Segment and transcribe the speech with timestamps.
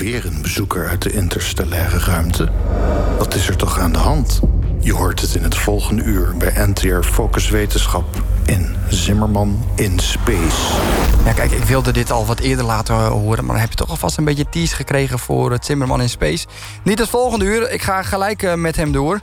[0.00, 2.48] Weer een bezoeker uit de interstellaire ruimte.
[3.18, 4.40] Wat is er toch aan de hand?
[4.78, 8.04] Je hoort het in het volgende uur bij NTR Focus Wetenschap
[8.46, 10.74] in Zimmerman in Space.
[11.24, 13.88] Ja, kijk, ik wilde dit al wat eerder laten horen, maar dan heb je toch
[13.88, 16.46] alvast een beetje tease gekregen voor het Zimmerman in Space.
[16.84, 19.20] Niet het volgende uur, ik ga gelijk eh, met hem door.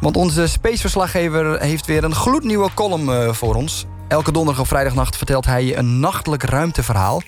[0.00, 3.86] Want onze spaceverslaggever heeft weer een gloednieuwe column eh, voor ons.
[4.08, 7.22] Elke donderdag of vrijdagnacht vertelt hij je een nachtelijk ruimteverhaal.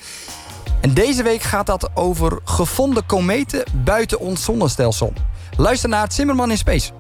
[0.81, 5.13] En deze week gaat dat over gevonden kometen buiten ons zonnestelsel.
[5.57, 6.91] Luister naar het Zimmerman in Space.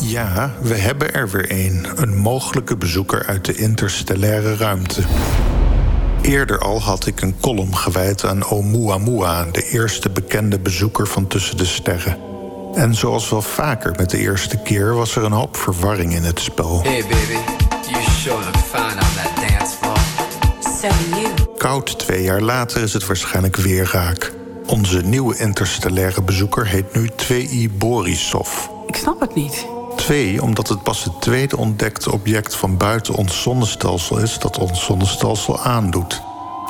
[0.00, 1.86] Ja, we hebben er weer een.
[1.96, 5.02] Een mogelijke bezoeker uit de interstellaire ruimte.
[6.22, 9.44] Eerder al had ik een column gewijd aan Oumuamua...
[9.52, 12.16] de eerste bekende bezoeker van tussen de sterren.
[12.74, 14.94] En zoals wel vaker met de eerste keer...
[14.94, 16.82] was er een hoop verwarring in het spel.
[16.82, 17.38] Hey baby,
[17.90, 19.96] you sure look fine on that dance floor.
[20.60, 20.88] So
[21.20, 21.47] you.
[21.58, 24.32] Koud twee jaar later is het waarschijnlijk weer raak.
[24.66, 28.66] Onze nieuwe interstellaire bezoeker heet nu 2I Borisov.
[28.86, 29.66] Ik snap het niet.
[29.96, 34.84] 2 omdat het pas het tweede ontdekte object van buiten ons zonnestelsel is dat ons
[34.84, 36.22] zonnestelsel aandoet.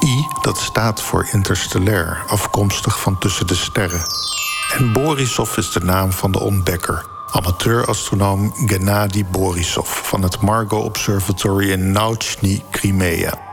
[0.05, 4.02] I, dat staat voor interstellair, afkomstig van tussen de sterren.
[4.77, 11.70] En Borisov is de naam van de ontdekker, amateur-astronoom Gennady Borisov van het Margo Observatory
[11.70, 13.47] in Nauchny, Crimea.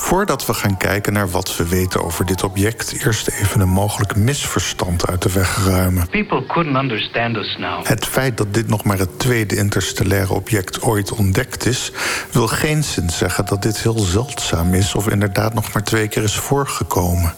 [0.00, 4.16] Voordat we gaan kijken naar wat we weten over dit object, eerst even een mogelijk
[4.16, 6.08] misverstand uit de weg ruimen.
[6.08, 7.86] People couldn't understand us now.
[7.86, 11.92] Het feit dat dit nog maar het tweede interstellaire object ooit ontdekt is,
[12.32, 16.22] wil geen zin zeggen dat dit heel zeldzaam is of inderdaad nog maar twee keer
[16.22, 17.34] is voorgekomen.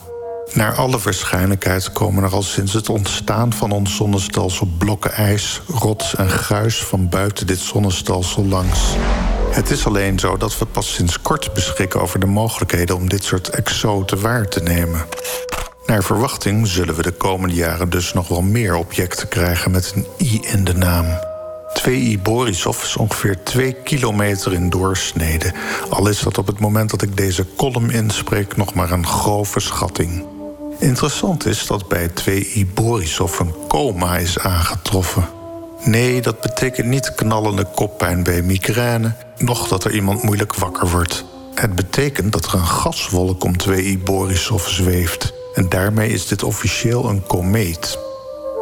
[0.52, 6.14] Naar alle waarschijnlijkheid komen er al sinds het ontstaan van ons zonnestelsel blokken ijs, rots
[6.14, 8.96] en gruis van buiten dit zonnestelsel langs.
[9.50, 13.24] Het is alleen zo dat we pas sinds kort beschikken over de mogelijkheden om dit
[13.24, 15.06] soort exoten waar te nemen.
[15.86, 20.06] Naar verwachting zullen we de komende jaren dus nog wel meer objecten krijgen met een
[20.20, 21.06] I in de naam.
[21.78, 25.52] 2I Borisov is ongeveer 2 kilometer in doorsnede.
[25.90, 29.60] Al is dat op het moment dat ik deze column inspreek nog maar een grove
[29.60, 30.24] schatting.
[30.78, 35.28] Interessant is dat bij 2I Borisov een coma is aangetroffen.
[35.84, 41.24] Nee, dat betekent niet knallende koppijn bij migraine, noch dat er iemand moeilijk wakker wordt.
[41.54, 45.32] Het betekent dat er een gaswolk om 2I Borisov zweeft.
[45.54, 47.98] En daarmee is dit officieel een komeet.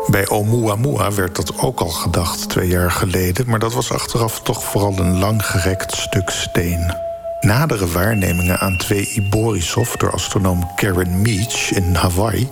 [0.07, 4.65] Bij Oumuamua werd dat ook al gedacht twee jaar geleden, maar dat was achteraf toch
[4.65, 6.95] vooral een langgerekt stuk steen.
[7.41, 12.49] Nadere waarnemingen aan 2I Borisov door astronoom Karen Meach in Hawaii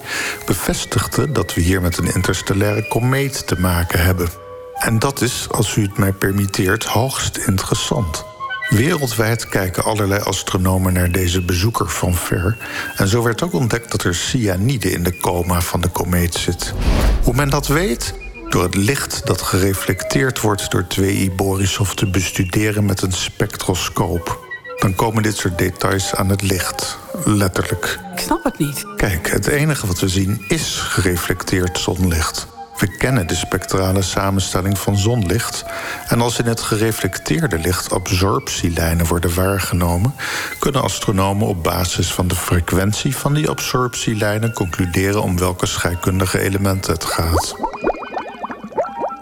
[0.46, 4.45] bevestigden dat we hier met een interstellaire komeet te maken hebben.
[4.78, 8.24] En dat is, als u het mij permitteert, hoogst interessant.
[8.68, 12.56] Wereldwijd kijken allerlei astronomen naar deze bezoeker van ver.
[12.96, 16.74] En zo werd ook ontdekt dat er cyanide in de coma van de komeet zit.
[17.22, 18.14] Hoe men dat weet?
[18.48, 24.44] Door het licht dat gereflecteerd wordt door 2I Borisov te bestuderen met een spectroscoop.
[24.78, 26.98] Dan komen dit soort details aan het licht.
[27.24, 27.98] Letterlijk.
[28.12, 28.84] Ik snap het niet.
[28.96, 32.55] Kijk, het enige wat we zien is gereflecteerd zonlicht.
[32.78, 35.64] We kennen de spectrale samenstelling van zonlicht.
[36.08, 40.14] En als in het gereflecteerde licht absorptielijnen worden waargenomen,
[40.58, 46.92] kunnen astronomen op basis van de frequentie van die absorptielijnen concluderen om welke scheikundige elementen
[46.92, 47.54] het gaat.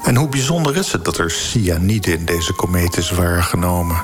[0.04, 3.96] En hoe bijzonder is het dat er cyanide in deze komeet is waargenomen?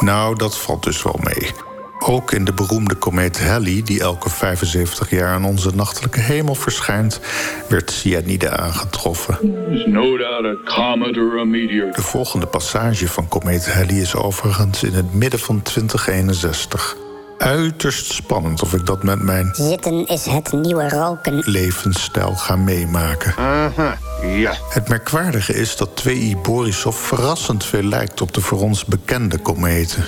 [0.00, 1.69] Nou, dat valt dus wel mee.
[2.02, 7.20] Ook in de beroemde komeet Halley, die elke 75 jaar aan onze nachtelijke hemel verschijnt,
[7.68, 9.38] werd cyanide aangetroffen.
[9.86, 11.92] No doubt a comet or a meteor.
[11.92, 16.96] De volgende passage van komeet Halley is overigens in het midden van 2061.
[17.38, 21.42] Uiterst spannend of ik dat met mijn Zitten is het nieuwe roken.
[21.46, 23.34] levensstijl ga meemaken.
[23.36, 24.52] Aha, ja.
[24.68, 30.04] Het merkwaardige is dat 2I Borisov verrassend veel lijkt op de voor ons bekende kometen.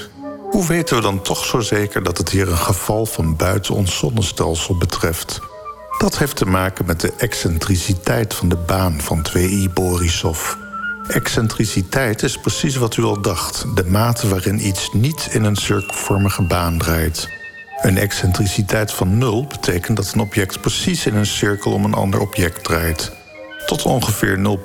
[0.53, 3.99] Hoe weten we dan toch zo zeker dat het hier een geval van buiten ons
[3.99, 5.41] zonnestelsel betreft?
[5.99, 10.55] Dat heeft te maken met de excentriciteit van de baan van 2I Borisov.
[11.09, 16.43] Excentriciteit is precies wat u al dacht: de mate waarin iets niet in een cirkelvormige
[16.43, 17.29] baan draait.
[17.83, 22.21] Een excentriciteit van nul betekent dat een object precies in een cirkel om een ander
[22.21, 23.22] object draait.
[23.67, 24.59] Tot ongeveer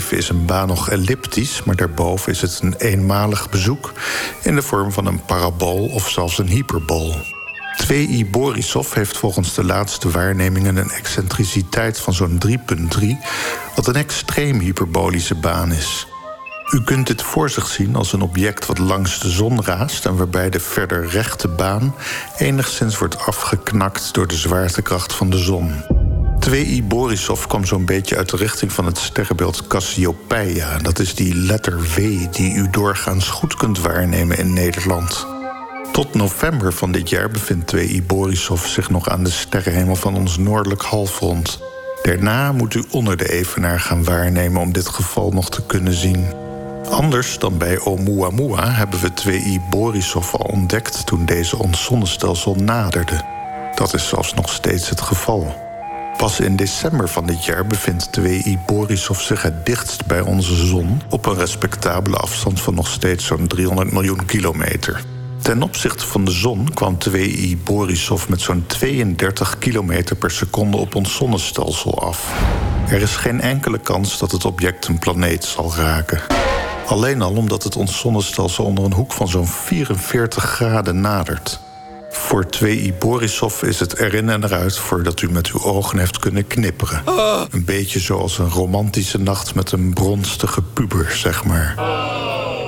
[0.00, 3.92] 0,7 is een baan nog elliptisch, maar daarboven is het een eenmalig bezoek
[4.42, 7.14] in de vorm van een parabool of zelfs een hyperbool.
[7.84, 12.56] 2i Borisov heeft volgens de laatste waarnemingen een excentriciteit van zo'n 3,3,
[13.74, 16.06] wat een extreem hyperbolische baan is.
[16.70, 20.16] U kunt dit voor zich zien als een object wat langs de zon raast en
[20.16, 21.94] waarbij de verder rechte baan
[22.36, 25.95] enigszins wordt afgeknakt door de zwaartekracht van de zon.
[26.50, 30.78] 2i Borisov kwam zo'n beetje uit de richting van het sterrenbeeld Cassiopeia.
[30.78, 31.96] Dat is die letter W
[32.30, 35.26] die u doorgaans goed kunt waarnemen in Nederland.
[35.92, 40.38] Tot november van dit jaar bevindt 2i Borisov zich nog aan de sterrenhemel van ons
[40.38, 41.60] noordelijk halfrond.
[42.02, 46.26] Daarna moet u onder de evenaar gaan waarnemen om dit geval nog te kunnen zien.
[46.90, 53.24] Anders dan bij Oumuamua hebben we 2i Borisov al ontdekt toen deze ons zonnestelsel naderde.
[53.74, 55.65] Dat is zelfs nog steeds het geval.
[56.16, 61.02] Pas in december van dit jaar bevindt 2i Borisov zich het dichtst bij onze zon
[61.10, 65.04] op een respectabele afstand van nog steeds zo'n 300 miljoen kilometer.
[65.42, 70.94] Ten opzichte van de zon kwam 2i Borisov met zo'n 32 kilometer per seconde op
[70.94, 72.32] ons zonnestelsel af.
[72.88, 76.20] Er is geen enkele kans dat het object een planeet zal raken.
[76.86, 81.60] Alleen al omdat het ons zonnestelsel onder een hoek van zo'n 44 graden nadert.
[82.18, 86.46] Voor 2i Borisov is het erin en eruit voordat u met uw ogen heeft kunnen
[86.46, 87.02] knipperen.
[87.50, 91.74] Een beetje zoals een romantische nacht met een bronstige puber, zeg maar.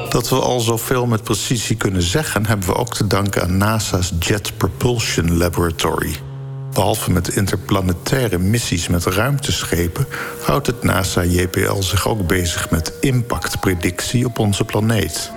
[0.09, 4.12] Dat we al zoveel met precisie kunnen zeggen, hebben we ook te danken aan NASA's
[4.19, 6.17] Jet Propulsion Laboratory.
[6.73, 10.06] Behalve met interplanetaire missies met ruimteschepen,
[10.43, 15.31] houdt het NASA-JPL zich ook bezig met impactpredictie op onze planeet.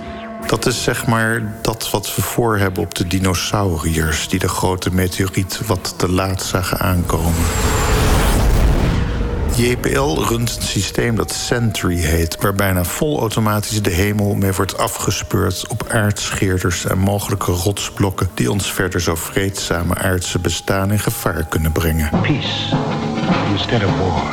[0.46, 4.28] Dat is zeg maar dat wat we voor hebben op de dinosauriërs...
[4.28, 7.44] die de grote meteoriet wat te laat zagen aankomen.
[9.56, 12.36] JPL runt een systeem dat Sentry heet...
[12.40, 15.66] waar bijna volautomatisch de hemel mee wordt afgespeurd...
[15.68, 18.30] op aardscheerders en mogelijke rotsblokken...
[18.34, 22.10] die ons verder zo vreedzame aardse bestaan in gevaar kunnen brengen.
[22.10, 23.11] Peace.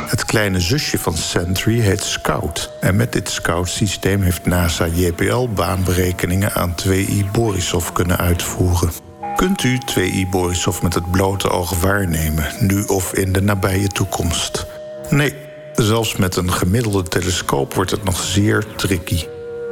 [0.06, 2.70] Het kleine zusje van Sentry heet Scout.
[2.80, 8.90] En met dit Scout-systeem heeft NASA JPL baanberekeningen aan 2i Borisov kunnen uitvoeren.
[9.36, 14.66] Kunt u 2i Borisov met het blote oog waarnemen, nu of in de nabije toekomst?
[15.10, 15.34] Nee,
[15.74, 19.24] zelfs met een gemiddelde telescoop wordt het nog zeer tricky.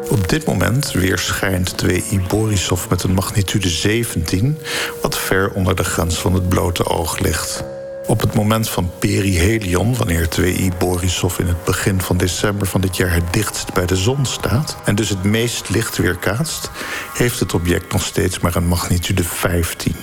[0.08, 4.58] Op dit moment weerschijnt 2i Borisov met een magnitude 17,
[5.02, 7.64] wat ver onder de grens van het blote oog ligt.
[8.08, 12.96] Op het moment van perihelion, wanneer 2i Borisov in het begin van december van dit
[12.96, 16.70] jaar het dichtst bij de zon staat en dus het meest licht weerkaatst,
[17.14, 19.94] heeft het object nog steeds maar een magnitude 15.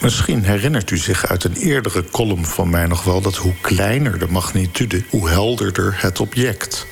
[0.00, 4.18] Misschien herinnert u zich uit een eerdere column van mij nog wel dat hoe kleiner
[4.18, 6.86] de magnitude, hoe helderder het object.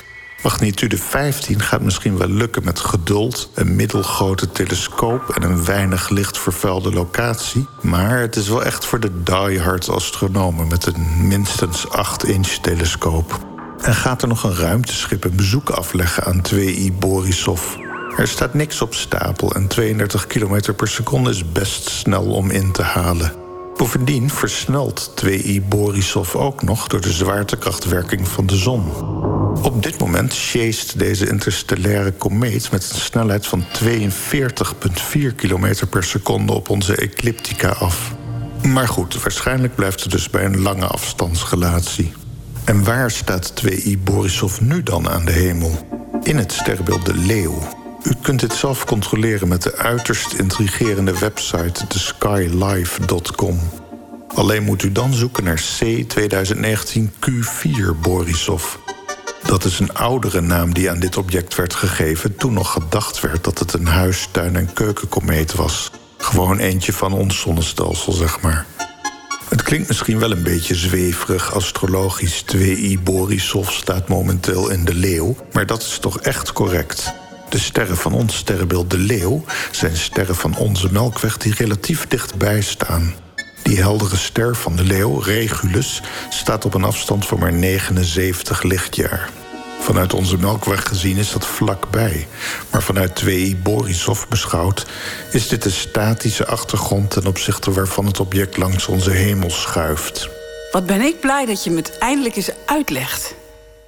[0.46, 6.38] Magnitude 15 gaat misschien wel lukken met geduld, een middelgrote telescoop en een weinig licht
[6.38, 7.66] vervuilde locatie.
[7.80, 13.46] Maar het is wel echt voor de diehard astronomen met een minstens 8-inch telescoop.
[13.80, 17.62] En gaat er nog een ruimteschip een bezoek afleggen aan 2i Borisov?
[18.16, 22.72] Er staat niks op stapel en 32 km per seconde is best snel om in
[22.72, 23.32] te halen.
[23.76, 28.84] Bovendien versnelt 2i Borisov ook nog door de zwaartekrachtwerking van de zon.
[29.62, 36.52] Op dit moment sjeest deze interstellaire komeet met een snelheid van 42,4 km per seconde
[36.52, 38.14] op onze ecliptica af.
[38.62, 42.12] Maar goed, waarschijnlijk blijft het dus bij een lange afstandsrelatie.
[42.64, 45.88] En waar staat 2i Borisov nu dan aan de hemel?
[46.22, 47.84] In het sterrenbeeld de Leeuw.
[48.02, 53.60] U kunt dit zelf controleren met de uiterst intrigerende website theskylife.com.
[54.34, 58.76] Alleen moet u dan zoeken naar C 2019 Q4 Borisov.
[59.46, 63.44] Dat is een oudere naam die aan dit object werd gegeven toen nog gedacht werd
[63.44, 65.90] dat het een huis, tuin en keukenkomeet was.
[66.18, 68.66] Gewoon eentje van ons zonnestelsel, zeg maar.
[69.48, 72.44] Het klinkt misschien wel een beetje zweverig astrologisch.
[72.56, 77.12] 2i Borisov staat momenteel in de leeuw, maar dat is toch echt correct.
[77.48, 82.60] De sterren van ons sterrenbeeld de leeuw zijn sterren van onze melkweg die relatief dichtbij
[82.60, 83.14] staan.
[83.62, 89.30] Die heldere ster van de leeuw, Regulus, staat op een afstand van maar 79 lichtjaar.
[89.86, 92.26] Vanuit onze melkweg gezien is dat vlakbij.
[92.70, 94.86] Maar vanuit 2i Borisov beschouwd
[95.30, 100.28] is dit een statische achtergrond ten opzichte waarvan het object langs onze hemel schuift.
[100.70, 103.34] Wat ben ik blij dat je me het eindelijk eens uitlegt.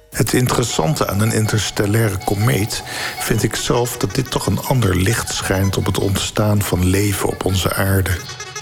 [0.09, 2.83] Het interessante aan een interstellaire komeet
[3.19, 7.29] vind ik zelf dat dit toch een ander licht schijnt op het ontstaan van leven
[7.29, 8.11] op onze aarde.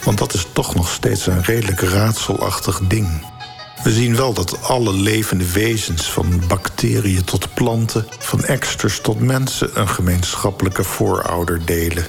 [0.04, 3.37] Want dat is toch nog steeds een redelijk raadselachtig ding.
[3.84, 9.80] We zien wel dat alle levende wezens, van bacteriën tot planten, van eksters tot mensen,
[9.80, 12.06] een gemeenschappelijke voorouder delen.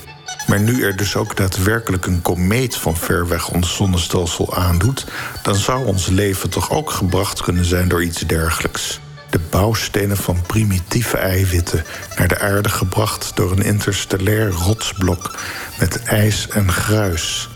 [0.46, 5.06] Maar nu er dus ook daadwerkelijk een komeet van ver weg ons zonnestelsel aandoet,
[5.42, 9.00] dan zou ons leven toch ook gebracht kunnen zijn door iets dergelijks.
[9.30, 11.84] De bouwstenen van primitieve eiwitten
[12.16, 15.38] naar de aarde gebracht door een interstellair rotsblok
[15.78, 17.48] met ijs en gruis.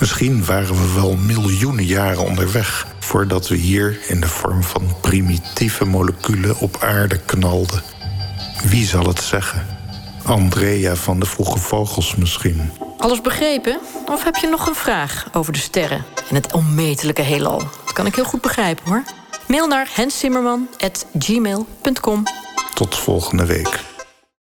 [0.00, 5.84] Misschien waren we wel miljoenen jaren onderweg voordat we hier in de vorm van primitieve
[5.84, 7.82] moleculen op aarde knalden.
[8.64, 9.66] Wie zal het zeggen?
[10.24, 12.70] Andrea van de Vroege Vogels misschien.
[12.98, 13.78] Alles begrepen?
[14.06, 17.58] Of heb je nog een vraag over de sterren en het onmetelijke heelal?
[17.58, 19.02] Dat kan ik heel goed begrijpen hoor.
[19.46, 22.22] Mail naar henszimmerman.gmail.com
[22.74, 23.93] Tot volgende week.